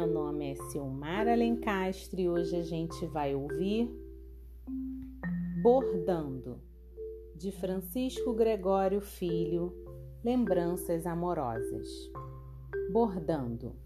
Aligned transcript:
nome 0.00 0.52
é 0.52 0.54
Silmar 0.54 1.28
Alencastre 1.28 2.22
e 2.22 2.28
hoje 2.28 2.56
a 2.56 2.62
gente 2.62 3.04
vai 3.08 3.34
ouvir 3.34 3.94
Bordando, 5.62 6.58
de 7.36 7.52
Francisco 7.52 8.32
Gregório 8.32 9.02
Filho, 9.02 9.70
Lembranças 10.24 11.04
Amorosas. 11.04 11.86
Bordando. 12.90 13.76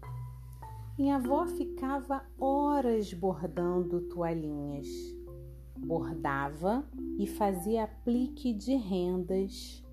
Minha 0.97 1.17
avó 1.17 1.45
ficava 1.45 2.25
horas 2.39 3.13
bordando 3.13 3.99
toalhinhas. 4.07 4.87
Bordava 5.75 6.87
e 7.19 7.27
fazia 7.27 7.83
aplique 7.83 8.53
de 8.53 8.75
rendas 8.75 9.83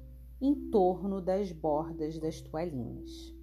em 0.41 0.71
torno 0.71 1.21
das 1.21 1.51
bordas 1.51 2.21
das 2.21 2.41
toalhinhas. 2.41 3.35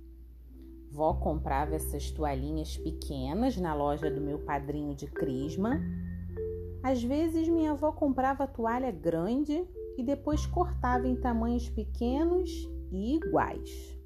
Vó 0.92 1.14
comprava 1.14 1.74
essas 1.74 2.12
toalhinhas 2.12 2.78
pequenas 2.78 3.56
na 3.56 3.74
loja 3.74 4.12
do 4.12 4.20
meu 4.20 4.40
padrinho 4.40 4.94
de 4.94 5.08
crisma. 5.08 5.82
Às 6.84 7.02
vezes 7.02 7.48
minha 7.48 7.72
avó 7.72 7.94
comprava 7.94 8.46
toalha 8.46 8.92
grande 8.92 9.66
e 9.98 10.04
depois 10.04 10.46
cortava 10.46 11.08
em 11.08 11.16
tamanhos 11.16 11.70
pequenos 11.70 12.70
e 12.92 13.16
iguais. 13.16 13.98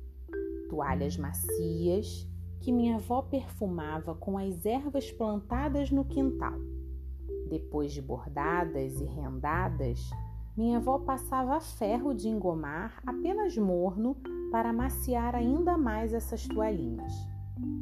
Toalhas 0.70 1.18
macias 1.18 2.28
que 2.62 2.72
minha 2.72 2.98
avó 2.98 3.24
perfumava 3.24 4.14
com 4.14 4.38
as 4.38 4.64
ervas 4.64 5.12
plantadas 5.12 5.90
no 5.90 6.06
quintal. 6.06 6.60
Depois 7.50 7.94
de 7.94 8.02
bordadas 8.02 9.02
e 9.02 9.06
rendadas, 9.06 10.00
minha 10.56 10.78
avó 10.78 11.00
passava 11.00 11.60
ferro 11.60 12.14
de 12.14 12.28
engomar 12.28 13.02
apenas 13.06 13.58
morno 13.58 14.16
para 14.52 14.72
maciar 14.72 15.36
ainda 15.36 15.78
mais 15.78 16.14
essas 16.14 16.48
toalhinhas. 16.48 17.14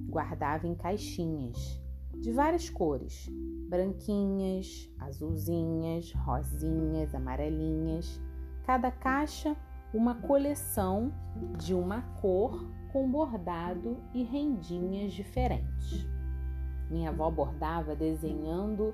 Guardava 0.10 0.68
em 0.68 0.76
caixinhas 0.76 1.82
de 2.20 2.32
várias 2.32 2.70
cores: 2.70 3.30
branquinhas, 3.70 4.90
azulzinhas, 5.00 6.12
rosinhas, 6.14 7.14
amarelinhas. 7.14 8.22
Cada 8.66 8.90
caixa 8.92 9.56
uma 9.94 10.16
coleção 10.16 11.12
de 11.58 11.74
uma 11.74 12.02
cor 12.22 12.66
com 12.92 13.10
bordado 13.12 13.98
e 14.14 14.24
rendinhas 14.24 15.14
diferentes. 15.14 16.08
Minha 16.90 17.10
avó 17.10 17.30
bordava 17.30 17.96
desenhando 17.96 18.94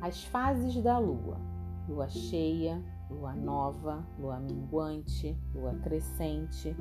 as 0.00 0.24
fases 0.24 0.80
da 0.82 0.98
lua: 0.98 1.40
lua 1.88 2.08
cheia, 2.08 2.82
lua 3.10 3.34
nova, 3.34 4.04
lua 4.18 4.38
minguante, 4.38 5.36
lua 5.54 5.74
crescente, 5.74 6.76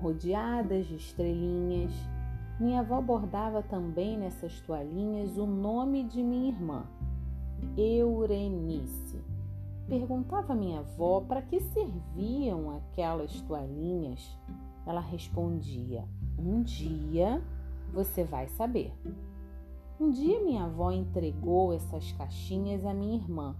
rodeadas 0.00 0.86
de 0.86 0.96
estrelinhas. 0.96 1.92
Minha 2.60 2.80
avó 2.80 3.00
bordava 3.00 3.62
também 3.62 4.16
nessas 4.16 4.60
toalhinhas 4.60 5.36
o 5.36 5.46
nome 5.46 6.04
de 6.04 6.22
minha 6.22 6.48
irmã, 6.50 6.86
Eurenice. 7.76 9.22
Perguntava 9.88 10.54
minha 10.54 10.78
avó 10.78 11.20
para 11.20 11.42
que 11.42 11.60
serviam 11.60 12.70
aquelas 12.76 13.40
toalhinhas. 13.42 14.38
Ela 14.86 15.00
respondia: 15.00 16.04
Um 16.38 16.62
dia 16.62 17.42
você 17.92 18.24
vai 18.24 18.48
saber. 18.48 18.92
Um 20.00 20.10
dia 20.10 20.42
minha 20.42 20.64
avó 20.64 20.90
entregou 20.90 21.72
essas 21.72 22.12
caixinhas 22.12 22.84
à 22.84 22.94
minha 22.94 23.16
irmã 23.16 23.54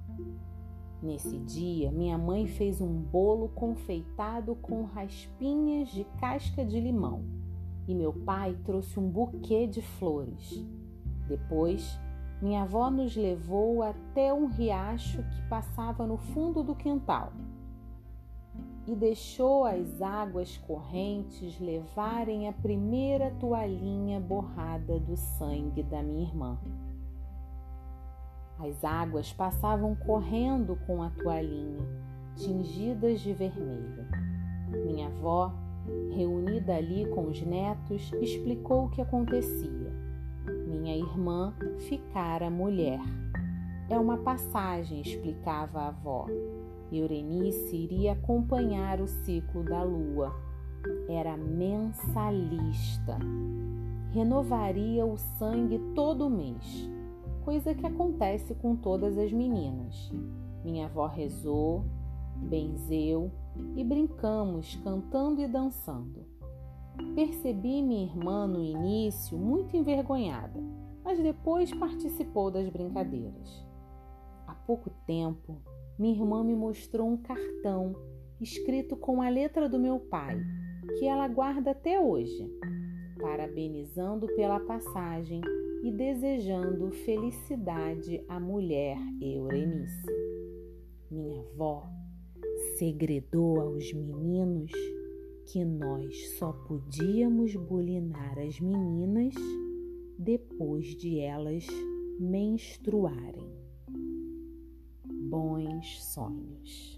Nesse 1.04 1.36
dia, 1.36 1.92
minha 1.92 2.16
mãe 2.16 2.46
fez 2.46 2.80
um 2.80 2.90
bolo 2.90 3.50
confeitado 3.50 4.54
com 4.54 4.84
raspinhas 4.84 5.90
de 5.90 6.02
casca 6.18 6.64
de 6.64 6.80
limão 6.80 7.22
e 7.86 7.94
meu 7.94 8.10
pai 8.10 8.56
trouxe 8.64 8.98
um 8.98 9.06
buquê 9.10 9.66
de 9.66 9.82
flores. 9.82 10.64
Depois, 11.28 12.00
minha 12.40 12.62
avó 12.62 12.90
nos 12.90 13.14
levou 13.14 13.82
até 13.82 14.32
um 14.32 14.46
riacho 14.46 15.18
que 15.18 15.48
passava 15.50 16.06
no 16.06 16.16
fundo 16.16 16.62
do 16.62 16.74
quintal 16.74 17.34
e 18.86 18.94
deixou 18.94 19.66
as 19.66 20.00
águas 20.00 20.56
correntes 20.56 21.60
levarem 21.60 22.48
a 22.48 22.52
primeira 22.54 23.30
toalhinha 23.32 24.18
borrada 24.20 24.98
do 24.98 25.18
sangue 25.18 25.82
da 25.82 26.02
minha 26.02 26.22
irmã. 26.22 26.58
As 28.58 28.84
águas 28.84 29.32
passavam 29.32 29.96
correndo 29.96 30.78
com 30.86 31.02
a 31.02 31.10
toalhinha, 31.10 31.84
tingidas 32.36 33.20
de 33.20 33.32
vermelho. 33.32 34.06
Minha 34.86 35.08
avó, 35.08 35.52
reunida 36.14 36.76
ali 36.76 37.04
com 37.06 37.26
os 37.26 37.42
netos, 37.42 38.12
explicou 38.20 38.84
o 38.84 38.90
que 38.90 39.02
acontecia. 39.02 39.92
Minha 40.68 40.96
irmã 40.96 41.52
ficara 41.88 42.48
mulher. 42.48 43.00
É 43.90 43.98
uma 43.98 44.18
passagem, 44.18 45.00
explicava 45.00 45.80
a 45.80 45.88
avó. 45.88 46.26
Eurenice 46.92 47.76
iria 47.76 48.12
acompanhar 48.12 49.00
o 49.00 49.08
ciclo 49.08 49.64
da 49.64 49.82
lua. 49.82 50.32
Era 51.08 51.36
mensalista. 51.36 53.18
Renovaria 54.12 55.04
o 55.04 55.16
sangue 55.16 55.78
todo 55.94 56.30
mês 56.30 56.93
coisa 57.44 57.74
que 57.74 57.86
acontece 57.86 58.54
com 58.54 58.74
todas 58.74 59.18
as 59.18 59.30
meninas. 59.30 60.10
Minha 60.64 60.86
avó 60.86 61.06
rezou, 61.06 61.84
benzeu 62.36 63.30
e 63.76 63.84
brincamos 63.84 64.76
cantando 64.82 65.42
e 65.42 65.46
dançando. 65.46 66.24
Percebi 67.14 67.82
minha 67.82 68.04
irmã 68.04 68.46
no 68.46 68.62
início 68.62 69.36
muito 69.36 69.76
envergonhada, 69.76 70.58
mas 71.04 71.18
depois 71.18 71.72
participou 71.74 72.50
das 72.50 72.68
brincadeiras. 72.70 73.66
Há 74.46 74.54
pouco 74.54 74.88
tempo, 75.06 75.60
minha 75.98 76.14
irmã 76.14 76.42
me 76.42 76.54
mostrou 76.54 77.08
um 77.08 77.16
cartão 77.18 77.94
escrito 78.40 78.96
com 78.96 79.20
a 79.20 79.28
letra 79.28 79.68
do 79.68 79.78
meu 79.78 80.00
pai, 80.00 80.40
que 80.98 81.06
ela 81.06 81.28
guarda 81.28 81.72
até 81.72 82.00
hoje, 82.00 82.50
parabenizando 83.20 84.26
pela 84.28 84.60
passagem 84.60 85.40
e 85.84 85.92
desejando 85.92 86.90
felicidade 86.90 88.24
à 88.26 88.40
mulher 88.40 88.96
Eurenice. 89.20 90.06
Minha 91.10 91.42
avó 91.42 91.86
segredou 92.78 93.60
aos 93.60 93.92
meninos 93.92 94.72
que 95.44 95.62
nós 95.62 96.38
só 96.38 96.54
podíamos 96.66 97.54
bulinar 97.54 98.38
as 98.38 98.58
meninas 98.58 99.34
depois 100.18 100.96
de 100.96 101.20
elas 101.20 101.66
menstruarem. 102.18 103.52
Bons 105.28 106.02
sonhos. 106.02 106.93